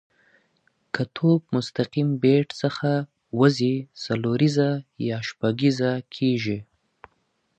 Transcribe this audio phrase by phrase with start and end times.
[0.93, 2.91] که توپ مستقیم له بېټ څخه
[3.39, 4.69] وځي، څلوریزه
[5.09, 6.59] یا شپږیزه کیږي.